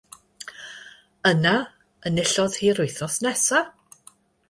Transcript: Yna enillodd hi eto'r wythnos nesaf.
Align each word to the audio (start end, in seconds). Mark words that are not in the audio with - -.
Yna 1.33 1.53
enillodd 2.11 2.59
hi 2.63 2.73
eto'r 2.75 2.85
wythnos 2.89 3.23
nesaf. 3.29 3.75